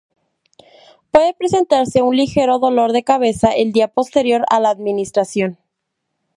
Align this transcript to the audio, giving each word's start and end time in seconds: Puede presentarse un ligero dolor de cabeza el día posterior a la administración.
Puede 1.11 1.35
presentarse 1.35 2.01
un 2.01 2.15
ligero 2.17 2.57
dolor 2.57 2.91
de 2.91 3.03
cabeza 3.03 3.49
el 3.51 3.71
día 3.71 3.87
posterior 3.87 4.43
a 4.49 4.59
la 4.59 4.71
administración. 4.71 5.59